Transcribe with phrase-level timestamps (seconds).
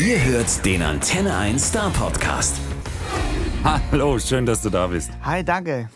[0.00, 2.56] Ihr hört den Antenne 1 Star Podcast.
[3.62, 5.10] Hallo, schön, dass du da bist.
[5.22, 5.90] Hi, danke.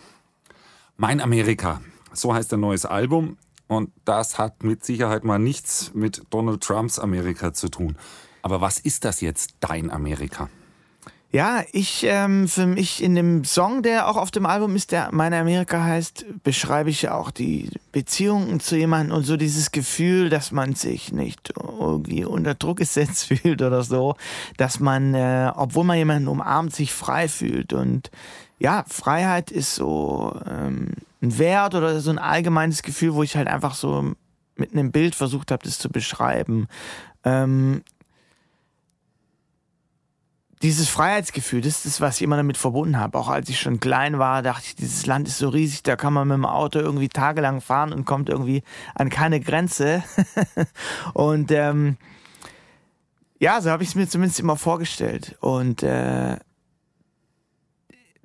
[0.99, 1.81] Mein Amerika,
[2.13, 3.39] so heißt ein neues Album.
[3.67, 7.97] Und das hat mit Sicherheit mal nichts mit Donald Trumps Amerika zu tun.
[8.43, 10.51] Aber was ist das jetzt, dein Amerika?
[11.35, 15.09] Ja, ich, ähm, für mich in dem Song, der auch auf dem Album ist, der
[15.11, 20.31] Meine Amerika heißt, beschreibe ich ja auch die Beziehungen zu jemandem und so dieses Gefühl,
[20.31, 24.15] dass man sich nicht irgendwie unter Druck gesetzt fühlt oder so,
[24.59, 27.73] dass man, äh, obwohl man jemanden umarmt, sich frei fühlt.
[27.73, 28.13] Und
[28.61, 33.49] ja, Freiheit ist so ähm, ein Wert oder so ein allgemeines Gefühl, wo ich halt
[33.49, 34.13] einfach so
[34.55, 36.69] mit einem Bild versucht habe, das zu beschreiben.
[37.25, 37.83] Ähm,
[40.65, 43.19] dieses Freiheitsgefühl, das ist das, was ich immer damit verbunden habe.
[43.19, 46.15] Auch als ich schon klein war, dachte ich, dieses Land ist so riesig, da kann
[46.15, 48.63] man mit dem Auto irgendwie tagelang fahren und kommt irgendwie
[48.95, 50.03] an keine Grenze.
[51.13, 51.99] und ähm,
[53.39, 55.37] ja, so habe ich es mir zumindest immer vorgestellt.
[55.41, 56.39] Und äh,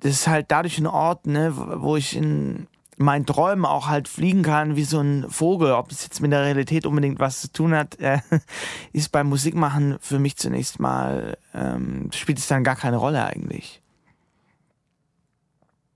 [0.00, 2.68] das ist halt dadurch ein Ort, ne, wo ich in
[3.00, 5.72] meinen Träumen auch halt fliegen kann wie so ein Vogel.
[5.72, 8.18] Ob es jetzt mit der Realität unbedingt was zu tun hat, äh,
[8.92, 13.80] ist beim Musikmachen für mich zunächst mal, ähm, spielt es dann gar keine Rolle eigentlich.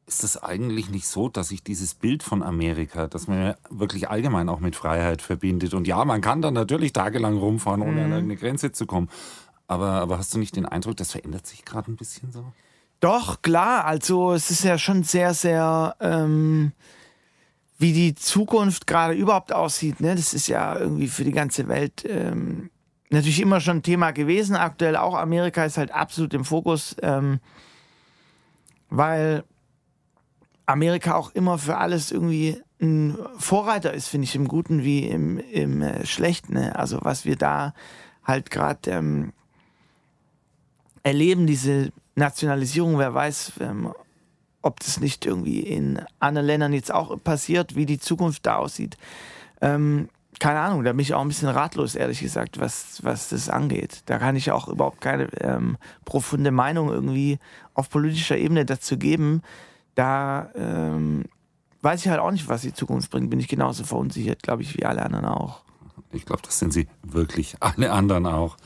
[0.06, 4.08] Ist es eigentlich nicht so, dass sich dieses Bild von Amerika, das man ja wirklich
[4.08, 8.12] allgemein auch mit Freiheit verbindet, und ja, man kann dann natürlich tagelang rumfahren, ohne mhm.
[8.12, 9.08] an eine Grenze zu kommen.
[9.66, 12.44] Aber, aber hast du nicht den Eindruck, das verändert sich gerade ein bisschen so?
[13.04, 13.84] Doch, klar.
[13.84, 16.72] Also es ist ja schon sehr, sehr, ähm,
[17.76, 20.00] wie die Zukunft gerade überhaupt aussieht.
[20.00, 20.14] Ne?
[20.14, 22.70] Das ist ja irgendwie für die ganze Welt ähm,
[23.10, 24.56] natürlich immer schon ein Thema gewesen.
[24.56, 27.40] Aktuell auch Amerika ist halt absolut im Fokus, ähm,
[28.88, 29.44] weil
[30.64, 35.38] Amerika auch immer für alles irgendwie ein Vorreiter ist, finde ich, im Guten wie im,
[35.38, 36.54] im äh, Schlechten.
[36.54, 36.74] Ne?
[36.74, 37.74] Also was wir da
[38.22, 39.34] halt gerade ähm,
[41.02, 43.92] erleben, diese Nationalisierung, wer weiß, ähm,
[44.62, 48.96] ob das nicht irgendwie in anderen Ländern jetzt auch passiert, wie die Zukunft da aussieht.
[49.60, 50.08] Ähm,
[50.40, 54.02] keine Ahnung, da bin ich auch ein bisschen ratlos, ehrlich gesagt, was, was das angeht.
[54.06, 57.38] Da kann ich auch überhaupt keine ähm, profunde Meinung irgendwie
[57.74, 59.42] auf politischer Ebene dazu geben.
[59.94, 61.24] Da ähm,
[61.82, 63.30] weiß ich halt auch nicht, was die Zukunft bringt.
[63.30, 65.62] Bin ich genauso verunsichert, glaube ich, wie alle anderen auch.
[66.10, 68.56] Ich glaube, das sind sie wirklich, alle anderen auch.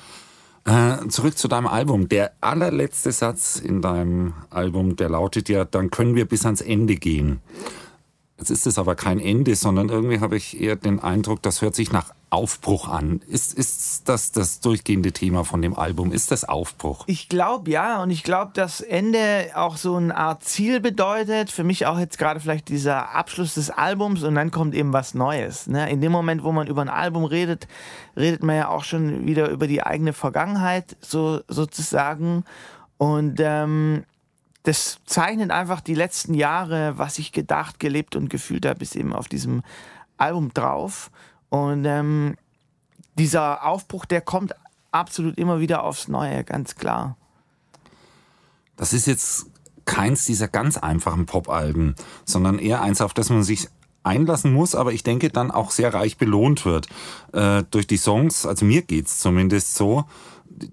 [0.69, 2.11] Äh, zurück zu deinem Album.
[2.11, 6.97] Der allerletzte Satz in deinem Album, der lautet ja, dann können wir bis ans Ende
[6.97, 7.41] gehen.
[8.39, 11.75] Jetzt ist es aber kein Ende, sondern irgendwie habe ich eher den Eindruck, das hört
[11.75, 13.21] sich nach Aufbruch an.
[13.27, 16.13] Ist, ist das das durchgehende Thema von dem Album?
[16.13, 17.05] Ist das Aufbruch?
[17.09, 21.51] Ich glaube ja und ich glaube, dass Ende auch so eine Art Ziel bedeutet.
[21.51, 25.15] Für mich auch jetzt gerade vielleicht dieser Abschluss des Albums und dann kommt eben was
[25.15, 25.67] Neues.
[25.67, 25.91] Ne?
[25.91, 27.67] In dem Moment, wo man über ein Album redet,
[28.17, 32.45] redet man ja auch schon wieder über die eigene Vergangenheit so, sozusagen.
[32.99, 34.05] Und ähm,
[34.69, 39.15] das zeichnet einfach die letzten Jahre, was ich gedacht, gelebt und gefühlt habe, ist eben
[39.15, 39.63] auf diesem
[40.19, 41.11] Album drauf.
[41.49, 42.37] Und ähm,
[43.15, 44.55] dieser Aufbruch, der kommt
[44.93, 47.17] absolut immer wieder aufs Neue, ganz klar.
[48.77, 49.47] Das ist jetzt
[49.87, 51.95] keins dieser ganz einfachen Pop-Alben,
[52.27, 53.69] sondern eher eins, auf das man sich
[54.03, 56.89] einlassen muss, aber ich denke dann auch sehr reich belohnt wird
[57.33, 58.45] äh, durch die Songs.
[58.45, 60.05] Also mir geht es zumindest so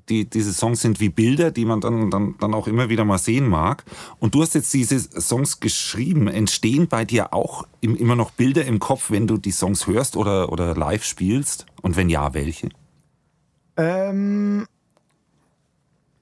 [0.10, 3.18] die, diese Songs sind wie Bilder, die man dann, dann, dann auch immer wieder mal
[3.18, 3.84] sehen mag.
[4.20, 6.28] Und du hast jetzt diese Songs geschrieben.
[6.28, 10.18] Entstehen bei dir auch im, immer noch Bilder im Kopf, wenn du die Songs hörst
[10.18, 11.66] oder, oder live spielst?
[11.82, 12.70] Und wenn ja, welche?
[13.78, 14.68] Ähm,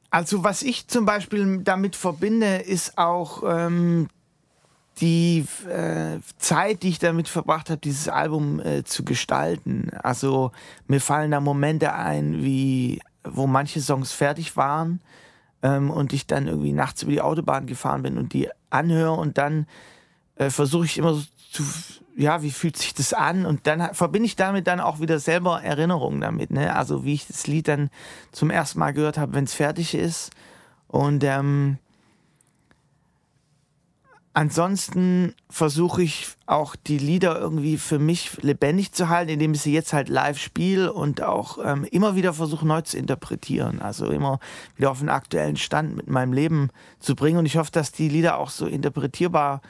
[0.09, 4.07] also was ich zum Beispiel damit verbinde, ist auch ähm,
[5.01, 9.89] die äh, Zeit, die ich damit verbracht habe, dieses Album äh, zu gestalten.
[10.01, 10.51] Also
[10.87, 15.01] mir fallen da Momente ein, wie wo manche Songs fertig waren
[15.61, 19.37] ähm, und ich dann irgendwie nachts über die Autobahn gefahren bin und die anhöre und
[19.37, 19.65] dann
[20.35, 21.63] äh, versuche ich immer so zu,
[22.15, 23.45] ja, wie fühlt sich das an?
[23.45, 26.75] Und dann verbinde ich damit dann auch wieder selber Erinnerungen damit, ne?
[26.75, 27.89] Also wie ich das Lied dann
[28.31, 30.31] zum ersten Mal gehört habe, wenn es fertig ist.
[30.87, 31.77] Und ähm,
[34.35, 39.73] Ansonsten versuche ich auch die Lieder irgendwie für mich lebendig zu halten, indem ich sie
[39.73, 43.79] jetzt halt live spiele und auch ähm, immer wieder versuche neu zu interpretieren.
[43.79, 44.39] Also immer
[44.75, 47.37] wieder auf einen aktuellen Stand mit meinem Leben zu bringen.
[47.37, 49.61] Und ich hoffe, dass die Lieder auch so interpretierbar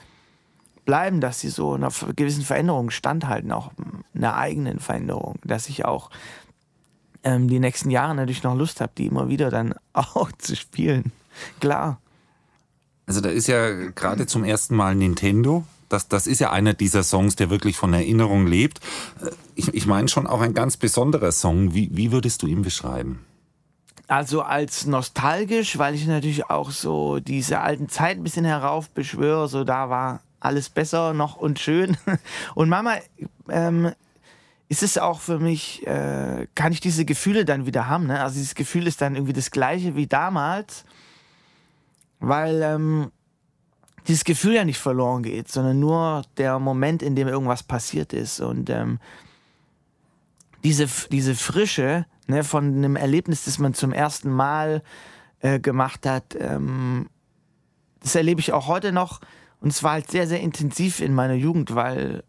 [0.86, 3.72] bleiben, dass sie so einer gewissen Veränderung standhalten, auch
[4.16, 6.10] einer eigenen Veränderung, dass ich auch
[7.24, 11.12] ähm, die nächsten Jahre natürlich noch Lust habe, die immer wieder dann auch zu spielen.
[11.60, 12.00] Klar.
[13.06, 15.66] Also da ist ja gerade zum ersten Mal Nintendo.
[15.90, 18.80] Das, das ist ja einer dieser Songs, der wirklich von Erinnerung lebt.
[19.22, 21.74] Äh, ich, ich meine schon auch ein ganz besonderer Song.
[21.74, 23.26] Wie, wie würdest du ihn beschreiben?
[24.08, 29.64] Also als nostalgisch, weil ich natürlich auch so diese alten Zeiten ein bisschen heraufbeschwöre, so
[29.64, 31.98] da war alles besser noch und schön.
[32.56, 32.96] Und Mama,
[33.50, 33.94] ähm,
[34.68, 38.08] ist es auch für mich, äh, kann ich diese Gefühle dann wieder haben.
[38.08, 38.22] Ne?
[38.22, 40.84] Also dieses Gefühl ist dann irgendwie das gleiche wie damals,
[42.24, 43.12] weil ähm,
[44.08, 48.40] dieses Gefühl ja nicht verloren geht, sondern nur der Moment, in dem irgendwas passiert ist.
[48.40, 49.00] Und ähm,
[50.64, 54.84] diese, diese Frische ne, von einem Erlebnis, das man zum ersten Mal
[55.42, 57.10] äh, gemacht hat, ähm,
[58.00, 59.20] das erlebe ich auch heute noch.
[59.60, 62.24] Und es war halt sehr, sehr intensiv in meiner Jugend, weil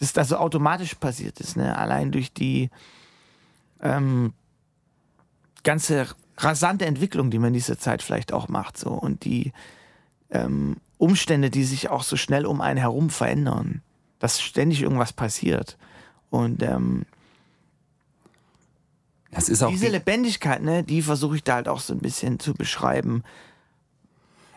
[0.00, 1.56] es da so automatisch passiert ist.
[1.56, 1.76] Ne?
[1.76, 2.70] Allein durch die
[3.80, 4.32] ähm,
[5.62, 6.08] ganze
[6.42, 8.78] rasante Entwicklung, die man in dieser Zeit vielleicht auch macht.
[8.78, 8.90] So.
[8.90, 9.52] Und die
[10.30, 13.82] ähm, Umstände, die sich auch so schnell um einen herum verändern.
[14.18, 15.76] Dass ständig irgendwas passiert.
[16.30, 17.04] Und ähm,
[19.32, 22.00] das ist auch diese die, Lebendigkeit, ne, die versuche ich da halt auch so ein
[22.00, 23.24] bisschen zu beschreiben.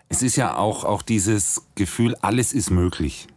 [0.09, 3.27] es ist ja auch, auch dieses Gefühl, alles ist möglich.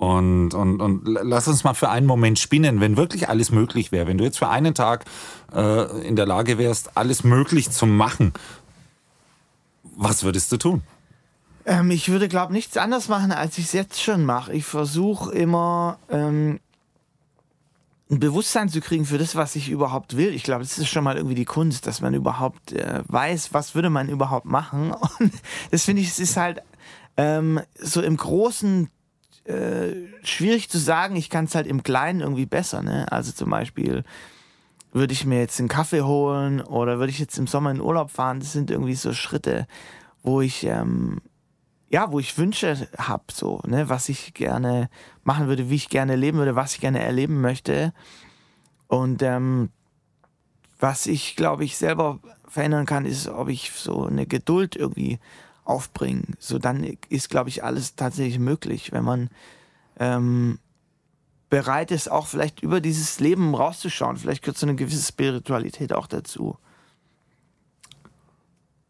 [0.00, 4.06] Und, und, und lass uns mal für einen Moment spinnen, wenn wirklich alles möglich wäre,
[4.06, 5.04] wenn du jetzt für einen Tag
[5.54, 8.32] äh, in der Lage wärst, alles möglich zu machen,
[9.82, 10.82] was würdest du tun?
[11.66, 14.54] Ähm, ich würde, glaube nichts anderes machen, als ich es jetzt schon mache.
[14.54, 16.60] Ich versuche immer ähm,
[18.10, 20.32] ein Bewusstsein zu kriegen für das, was ich überhaupt will.
[20.32, 23.74] Ich glaube, das ist schon mal irgendwie die Kunst, dass man überhaupt äh, weiß, was
[23.74, 24.92] würde man überhaupt machen.
[25.18, 25.34] Und
[25.70, 26.62] das finde ich, es ist halt
[27.18, 28.88] ähm, so im Großen
[29.50, 31.16] äh, schwierig zu sagen.
[31.16, 32.82] Ich kann es halt im Kleinen irgendwie besser.
[32.82, 33.10] Ne?
[33.10, 34.04] Also zum Beispiel
[34.92, 38.10] würde ich mir jetzt einen Kaffee holen oder würde ich jetzt im Sommer in Urlaub
[38.10, 38.40] fahren.
[38.40, 39.66] Das sind irgendwie so Schritte,
[40.22, 41.20] wo ich ähm,
[41.90, 44.88] ja, wo ich Wünsche habe, so, ne, was ich gerne
[45.24, 47.92] machen würde, wie ich gerne leben würde, was ich gerne erleben möchte.
[48.86, 49.70] Und ähm,
[50.78, 55.18] was ich, glaube ich, selber verändern kann, ist, ob ich so eine Geduld irgendwie
[55.70, 56.22] aufbringe.
[56.38, 59.30] So dann ist, glaube ich, alles tatsächlich möglich, wenn man
[59.98, 60.58] ähm,
[61.48, 64.16] bereit ist, auch vielleicht über dieses Leben rauszuschauen.
[64.16, 66.56] Vielleicht gehört so eine gewisse Spiritualität auch dazu.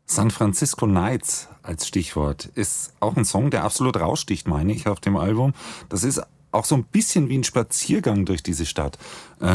[0.06, 4.98] San Francisco Nights als Stichwort ist auch ein Song, der absolut raussticht, meine ich, auf
[4.98, 5.54] dem Album.
[5.88, 8.98] Das ist auch so ein bisschen wie ein Spaziergang durch diese Stadt.
[9.40, 9.46] Äh,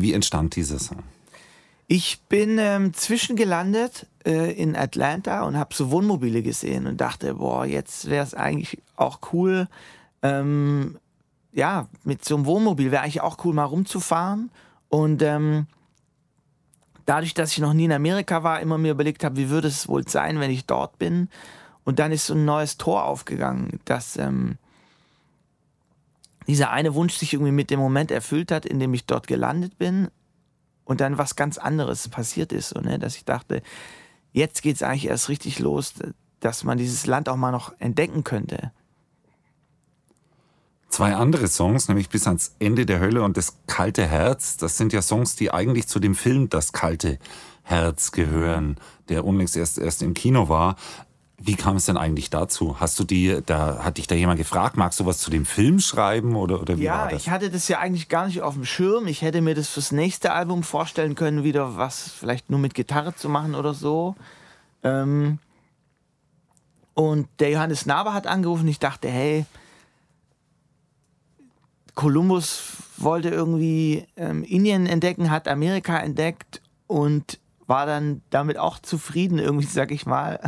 [0.00, 1.04] wie entstand dieser Song?
[1.92, 7.66] Ich bin ähm, zwischengelandet äh, in Atlanta und habe so Wohnmobile gesehen und dachte, boah,
[7.66, 9.66] jetzt wäre es eigentlich auch cool,
[10.22, 11.00] ähm,
[11.50, 14.52] ja, mit so einem Wohnmobil wäre eigentlich auch cool, mal rumzufahren.
[14.88, 15.66] Und ähm,
[17.06, 19.88] dadurch, dass ich noch nie in Amerika war, immer mir überlegt habe, wie würde es
[19.88, 21.28] wohl sein, wenn ich dort bin.
[21.82, 24.58] Und dann ist so ein neues Tor aufgegangen, dass ähm,
[26.46, 29.76] dieser eine Wunsch sich irgendwie mit dem Moment erfüllt hat, in dem ich dort gelandet
[29.76, 30.06] bin
[30.90, 32.70] und dann was ganz anderes passiert ist.
[32.70, 32.98] So, ne?
[32.98, 33.62] Dass ich dachte,
[34.32, 35.94] jetzt geht es eigentlich erst richtig los,
[36.40, 38.72] dass man dieses Land auch mal noch entdecken könnte.
[40.88, 44.92] Zwei andere Songs, nämlich bis ans Ende der Hölle und das kalte Herz, das sind
[44.92, 47.20] ja Songs, die eigentlich zu dem Film Das kalte
[47.62, 48.76] Herz gehören,
[49.08, 50.74] der unlängst erst, erst im Kino war.
[51.42, 52.80] Wie kam es denn eigentlich dazu?
[52.80, 55.80] Hast du die, da hat dich da jemand gefragt, magst du was zu dem Film
[55.80, 57.22] schreiben oder, oder wie ja, war das?
[57.22, 59.06] ich hatte das ja eigentlich gar nicht auf dem Schirm.
[59.06, 63.14] Ich hätte mir das fürs nächste Album vorstellen können, wieder was vielleicht nur mit Gitarre
[63.14, 64.16] zu machen oder so.
[64.82, 65.38] Ähm
[66.92, 68.68] und der Johannes Naber hat angerufen.
[68.68, 69.46] Ich dachte, hey,
[71.94, 77.38] Kolumbus wollte irgendwie ähm, Indien entdecken, hat Amerika entdeckt und
[77.70, 80.40] war dann damit auch zufrieden, irgendwie, sag ich mal.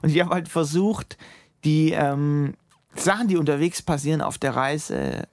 [0.00, 1.18] Und ich habe halt versucht,
[1.64, 2.54] die ähm,
[2.94, 5.28] Sachen, die unterwegs passieren auf der Reise,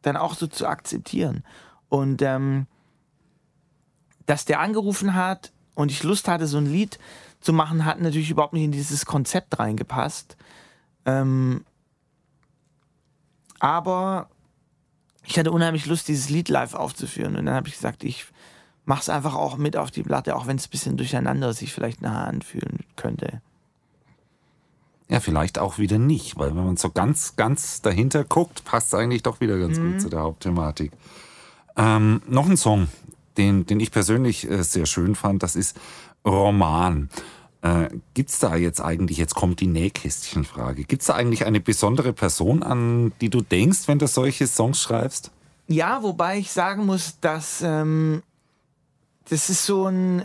[0.00, 1.44] dann auch so zu akzeptieren.
[1.88, 2.66] Und ähm,
[4.26, 6.98] dass der angerufen hat und ich Lust hatte, so ein Lied
[7.40, 10.36] zu machen, hat natürlich überhaupt nicht in dieses Konzept reingepasst.
[11.04, 11.64] Ähm,
[13.58, 14.28] aber
[15.24, 17.36] ich hatte unheimlich Lust, dieses Lied live aufzuführen.
[17.36, 18.26] Und dann habe ich gesagt, ich
[18.86, 21.72] mache es einfach auch mit auf die Platte, auch wenn es ein bisschen durcheinander sich
[21.72, 23.42] vielleicht nachher anfühlen könnte.
[25.08, 28.94] Ja, vielleicht auch wieder nicht, weil wenn man so ganz, ganz dahinter guckt, passt es
[28.94, 29.92] eigentlich doch wieder ganz Mhm.
[29.92, 30.90] gut zu der Hauptthematik.
[31.76, 32.88] Ähm, noch ein Song,
[33.36, 35.76] den, den ich persönlich äh, sehr schön fand, das ist
[36.24, 37.08] Roman.
[37.62, 41.60] Äh, Gibt es da jetzt eigentlich, jetzt kommt die Nähkästchenfrage, gibt es da eigentlich eine
[41.60, 45.30] besondere Person, an die du denkst, wenn du solche Songs schreibst?
[45.68, 48.22] Ja, wobei ich sagen muss, dass ähm,
[49.28, 50.22] das ist so ein,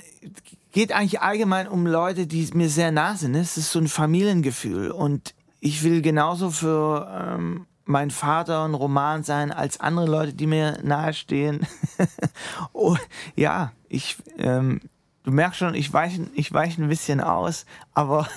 [0.71, 3.31] geht eigentlich allgemein um Leute, die mir sehr nah sind.
[3.31, 3.39] ne?
[3.39, 9.23] Es ist so ein Familiengefühl und ich will genauso für ähm, meinen Vater ein Roman
[9.23, 11.67] sein als andere Leute, die mir nahestehen.
[12.73, 12.95] oh,
[13.35, 14.81] ja, ich ähm,
[15.23, 18.27] du merkst schon, ich weiche ich weich ein bisschen aus, aber.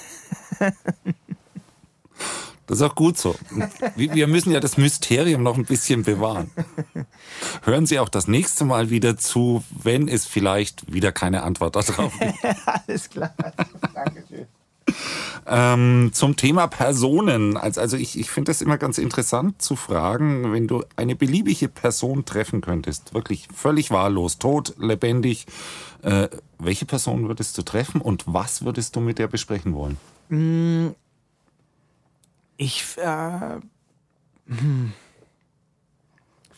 [2.66, 3.36] Das ist auch gut so.
[3.94, 6.50] Wir müssen ja das Mysterium noch ein bisschen bewahren.
[7.64, 12.12] Hören Sie auch das nächste Mal wieder zu, wenn es vielleicht wieder keine Antwort darauf
[12.18, 12.34] gibt.
[12.86, 13.34] Alles klar.
[13.94, 14.46] Dankeschön.
[15.46, 17.56] Ähm, zum Thema Personen.
[17.56, 22.26] Also, ich, ich finde das immer ganz interessant zu fragen, wenn du eine beliebige Person
[22.26, 25.46] treffen könntest, wirklich völlig wahllos, tot, lebendig,
[26.02, 26.28] äh,
[26.58, 29.96] welche Person würdest du treffen und was würdest du mit der besprechen wollen?
[30.28, 30.94] Mm,
[32.58, 32.84] ich.
[32.98, 33.60] Äh,
[34.48, 34.92] hm.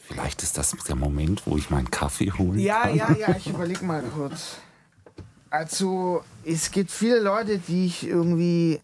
[0.08, 2.58] Vielleicht ist das der Moment, wo ich meinen Kaffee kann.
[2.58, 4.58] Ja, ja, ja, ich überlege mal kurz.
[5.50, 8.80] Also, es gibt viele Leute, die ich irgendwie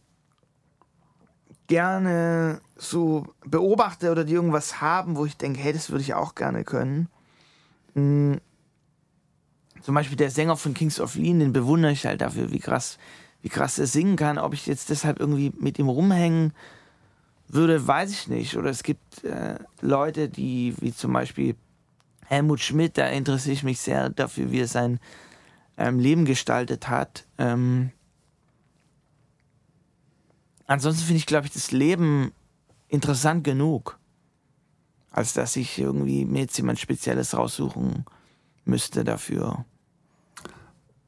[1.69, 6.35] gerne so beobachte oder die irgendwas haben, wo ich denke, hey, das würde ich auch
[6.35, 7.09] gerne können.
[7.95, 8.41] Mhm.
[9.83, 12.99] Zum Beispiel der Sänger von Kings of Lean, den bewundere ich halt dafür, wie krass,
[13.43, 14.39] wie krass er singen kann.
[14.39, 16.53] Ob ich jetzt deshalb irgendwie mit ihm rumhängen
[17.53, 18.57] würde, weiß ich nicht.
[18.57, 21.55] Oder es gibt äh, Leute, die, wie zum Beispiel
[22.27, 24.99] Helmut Schmidt, da interessiere ich mich sehr dafür, wie er sein
[25.77, 27.27] ähm, Leben gestaltet hat.
[27.39, 27.93] Ähm,
[30.67, 32.33] ansonsten finde ich, glaube ich, das Leben
[32.89, 33.99] interessant genug,
[35.11, 38.05] als dass ich irgendwie mir jetzt jemand Spezielles raussuchen
[38.65, 39.65] müsste dafür.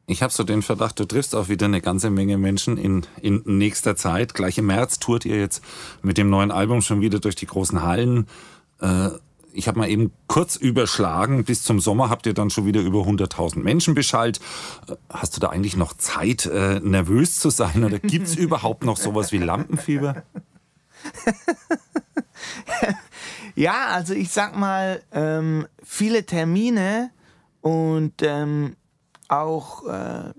[0.07, 3.43] Ich habe so den Verdacht, du triffst auch wieder eine ganze Menge Menschen in, in
[3.47, 4.35] nächster Zeit.
[4.35, 5.65] Gleich im März tourt ihr jetzt
[6.03, 8.27] mit dem neuen Album schon wieder durch die großen Hallen.
[8.81, 9.09] Äh,
[9.55, 13.01] ich habe mal eben kurz überschlagen, bis zum Sommer habt ihr dann schon wieder über
[13.01, 14.41] 100.000 Menschen beschallt.
[14.89, 18.85] Äh, hast du da eigentlich noch Zeit, äh, nervös zu sein oder gibt es überhaupt
[18.85, 20.23] noch sowas wie Lampenfieber?
[23.55, 27.11] ja, also ich sag mal, ähm, viele Termine
[27.63, 28.77] und ähm,
[29.41, 30.33] auch äh,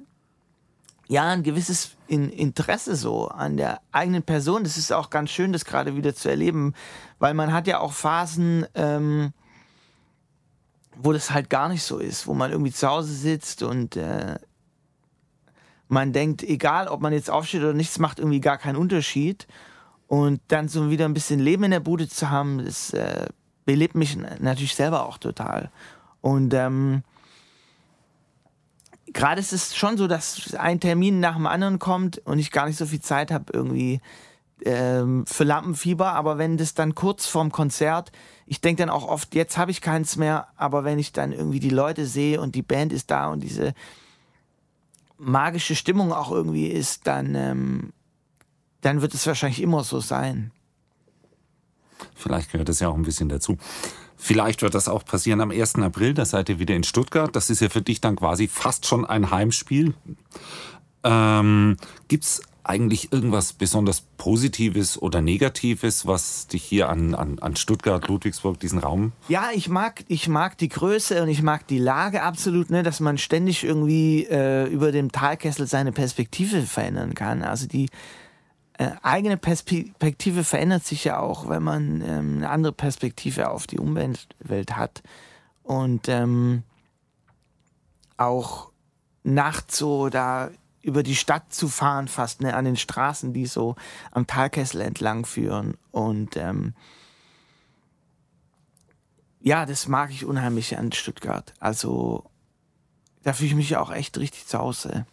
[1.08, 4.64] ja ein gewisses in Interesse so an der eigenen Person.
[4.64, 6.74] Das ist auch ganz schön, das gerade wieder zu erleben,
[7.20, 9.34] weil man hat ja auch Phasen, ähm,
[10.96, 14.36] wo das halt gar nicht so ist, wo man irgendwie zu Hause sitzt und äh,
[15.88, 19.48] man denkt, egal ob man jetzt aufsteht oder nichts, macht irgendwie gar keinen Unterschied.
[20.08, 23.28] Und dann so wieder ein bisschen Leben in der Bude zu haben, das äh,
[23.66, 25.72] belebt mich natürlich selber auch total.
[26.22, 27.04] Und ähm,
[29.15, 32.67] gerade ist es schon so, dass ein Termin nach dem anderen kommt und ich gar
[32.67, 34.01] nicht so viel Zeit habe irgendwie
[34.63, 36.12] ähm, für Lampenfieber.
[36.13, 38.12] Aber wenn das dann kurz vorm Konzert,
[38.45, 41.62] ich denke dann auch oft, jetzt habe ich keins mehr, aber wenn ich dann irgendwie
[41.62, 43.74] die Leute sehe und die Band ist da und diese
[45.17, 47.93] magische Stimmung auch irgendwie ist, dann, ähm,
[48.81, 50.51] dann wird es wahrscheinlich immer so sein.
[52.13, 53.57] Vielleicht gehört das ja auch ein bisschen dazu.
[54.25, 55.75] Vielleicht wird das auch passieren am 1.
[55.75, 57.36] April, da seid ihr wieder in Stuttgart.
[57.36, 59.94] Das ist ja für dich dann quasi fast schon ein Heimspiel.
[61.03, 61.77] Ähm,
[62.08, 68.08] Gibt es eigentlich irgendwas besonders Positives oder Negatives, was dich hier an, an, an Stuttgart,
[68.08, 69.12] Ludwigsburg, diesen Raum?
[69.27, 73.00] Ja, ich mag, ich mag die Größe und ich mag die Lage absolut, ne, dass
[73.00, 77.44] man ständig irgendwie äh, über dem Talkessel seine Perspektive verändern kann.
[77.44, 77.89] Also die,
[78.77, 83.79] äh, eigene Perspektive verändert sich ja auch, wenn man ähm, eine andere Perspektive auf die
[83.79, 84.27] Umwelt
[84.75, 85.01] hat.
[85.63, 86.63] Und ähm,
[88.17, 88.72] auch
[89.24, 90.50] nachts so da
[90.82, 93.75] über die Stadt zu fahren, fast ne, an den Straßen, die so
[94.12, 95.77] am Talkessel entlang führen.
[95.91, 96.75] Und ähm,
[99.41, 101.53] ja, das mag ich unheimlich an Stuttgart.
[101.60, 102.25] Also
[103.24, 105.08] da fühle ich mich auch echt richtig zu Hause.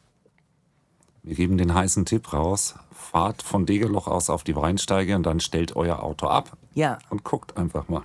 [1.22, 2.74] Wir geben den heißen Tipp raus.
[2.92, 6.56] Fahrt von Degeloch aus auf die Weinsteige und dann stellt euer Auto ab.
[6.74, 6.98] Ja.
[7.10, 8.02] Und guckt einfach mal.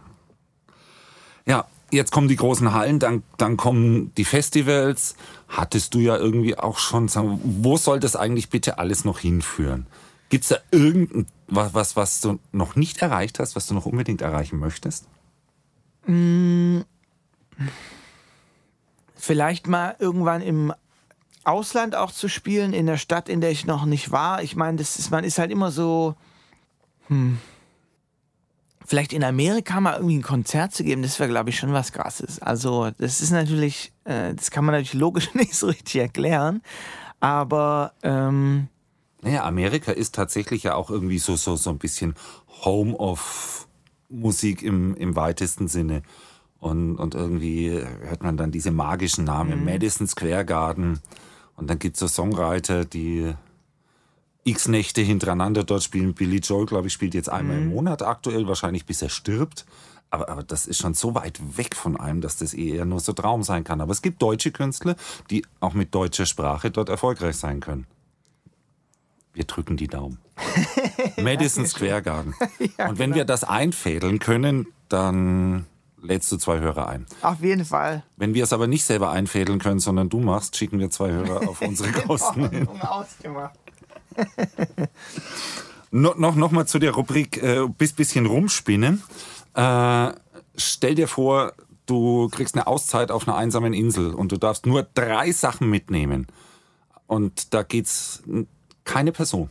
[1.46, 5.16] Ja, jetzt kommen die großen Hallen, dann, dann kommen die Festivals.
[5.48, 7.10] Hattest du ja irgendwie auch schon,
[7.44, 9.88] wo soll das eigentlich bitte alles noch hinführen?
[10.30, 14.22] Gibt es da irgendwas, was, was du noch nicht erreicht hast, was du noch unbedingt
[14.22, 15.08] erreichen möchtest?
[16.06, 16.84] Mmh.
[19.16, 20.74] Vielleicht mal irgendwann im
[21.48, 24.44] Ausland auch zu spielen, in der Stadt, in der ich noch nicht war.
[24.44, 26.16] Ich meine, das ist, man ist halt immer so,
[27.08, 27.38] hm,
[28.86, 31.92] vielleicht in Amerika mal irgendwie ein Konzert zu geben, das wäre, glaube ich, schon was
[31.92, 32.42] Krasses.
[32.42, 36.62] Also, das ist natürlich, äh, das kann man natürlich logisch nicht so richtig erklären,
[37.20, 37.94] aber.
[38.04, 38.68] Ähm,
[39.22, 42.14] naja, Amerika ist tatsächlich ja auch irgendwie so, so, so ein bisschen
[42.64, 43.68] Home of
[44.10, 46.04] Musik im, im weitesten Sinne.
[46.60, 49.66] Und, und irgendwie hört man dann diese magischen Namen, mhm.
[49.66, 51.00] Madison Square Garden.
[51.58, 53.34] Und dann gibt es so Songwriter, die
[54.46, 56.14] x Nächte hintereinander dort spielen.
[56.14, 57.64] Billy Joel, glaube ich, spielt jetzt einmal mhm.
[57.64, 59.66] im Monat aktuell, wahrscheinlich bis er stirbt.
[60.10, 63.12] Aber, aber das ist schon so weit weg von einem, dass das eher nur so
[63.12, 63.82] Traum sein kann.
[63.82, 64.96] Aber es gibt deutsche Künstler,
[65.30, 67.88] die auch mit deutscher Sprache dort erfolgreich sein können.
[69.34, 70.20] Wir drücken die Daumen.
[71.18, 72.34] Madison Square Garden.
[72.88, 75.66] Und wenn wir das einfädeln können, dann
[76.02, 77.06] lädst du zwei Hörer ein.
[77.22, 78.04] Auf jeden Fall.
[78.16, 81.48] Wenn wir es aber nicht selber einfädeln können, sondern du machst, schicken wir zwei Hörer
[81.48, 82.68] auf unsere Kosten hin.
[82.68, 83.58] Ausgemacht.
[85.90, 89.02] No, noch, noch mal zu der Rubrik äh, bis bisschen rumspinnen.
[89.54, 90.12] Äh,
[90.58, 91.54] stell dir vor,
[91.86, 96.28] du kriegst eine Auszeit auf einer einsamen Insel und du darfst nur drei Sachen mitnehmen.
[97.08, 98.22] Und da geht's
[98.84, 99.50] keine Person.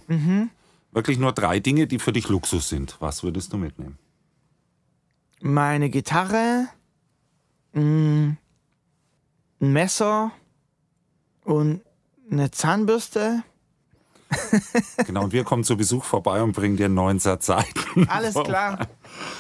[0.93, 2.97] Wirklich nur drei Dinge, die für dich Luxus sind.
[3.01, 3.99] Was würdest du mitnehmen?
[5.41, 6.69] Meine Gitarre,
[7.73, 8.31] mm,
[9.61, 10.33] ein Messer
[11.45, 11.81] und
[12.31, 13.43] eine Zahnbürste.
[15.07, 18.09] Genau, und wir kommen zu Besuch vorbei und bringen dir einen neuen Satz Seiten.
[18.09, 18.89] Alles klar.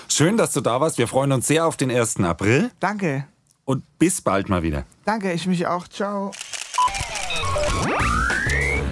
[0.08, 0.96] Schön, dass du da warst.
[0.98, 2.20] Wir freuen uns sehr auf den 1.
[2.20, 3.26] April Danke.
[3.64, 4.84] und bis bald mal wieder.
[5.04, 5.88] Danke, ich mich auch.
[5.88, 6.30] Ciao.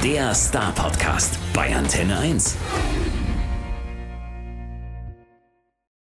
[0.02, 2.56] Der Star Podcast bei Antenne 1.